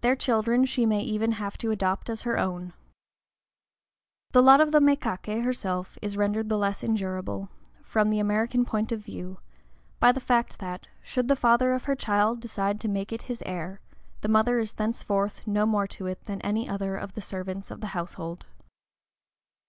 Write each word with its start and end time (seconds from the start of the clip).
Their 0.00 0.16
children 0.16 0.64
she 0.64 0.86
may 0.86 1.02
even 1.02 1.30
have 1.38 1.56
to 1.58 1.70
adopt 1.70 2.10
as 2.10 2.22
her 2.22 2.36
own. 2.36 2.72
The 4.32 4.42
lot 4.42 4.60
of 4.60 4.72
the 4.72 4.80
mékaké 4.80 5.44
herself 5.44 5.96
is 6.02 6.16
rendered 6.16 6.48
the 6.48 6.58
less 6.58 6.82
endurable, 6.82 7.48
from 7.84 8.10
the 8.10 8.18
American 8.18 8.64
point 8.64 8.90
of 8.90 8.98
view, 9.02 9.38
by 10.00 10.10
the 10.10 10.18
fact 10.18 10.58
that, 10.58 10.88
should 11.00 11.28
the 11.28 11.36
father 11.36 11.74
of 11.74 11.84
her 11.84 11.94
child 11.94 12.40
decide 12.40 12.80
to 12.80 12.88
make 12.88 13.12
it 13.12 13.22
his 13.30 13.40
heir, 13.46 13.80
the 14.20 14.26
mother 14.28 14.58
is 14.58 14.72
thenceforth 14.72 15.46
no 15.46 15.64
more 15.64 15.86
to 15.86 16.06
it 16.08 16.24
than 16.24 16.40
any 16.40 16.68
other 16.68 16.96
of 16.96 17.12
the 17.14 17.20
servants 17.20 17.70
of 17.70 17.80
the 17.80 17.86
household. 17.94 18.46